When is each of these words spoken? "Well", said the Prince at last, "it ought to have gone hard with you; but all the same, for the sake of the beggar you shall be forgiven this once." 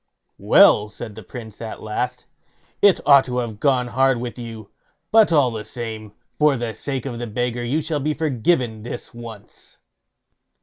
"Well", 0.39 0.89
said 0.89 1.13
the 1.13 1.21
Prince 1.21 1.61
at 1.61 1.83
last, 1.83 2.25
"it 2.81 2.99
ought 3.05 3.23
to 3.25 3.37
have 3.37 3.59
gone 3.59 3.89
hard 3.89 4.19
with 4.19 4.39
you; 4.39 4.71
but 5.11 5.31
all 5.31 5.51
the 5.51 5.63
same, 5.63 6.13
for 6.39 6.57
the 6.57 6.73
sake 6.73 7.05
of 7.05 7.19
the 7.19 7.27
beggar 7.27 7.63
you 7.63 7.81
shall 7.81 7.99
be 7.99 8.15
forgiven 8.15 8.81
this 8.81 9.13
once." 9.13 9.77